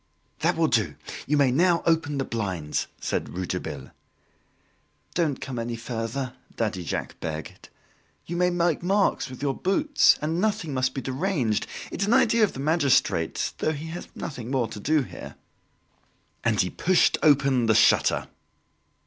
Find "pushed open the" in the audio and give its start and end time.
16.71-17.75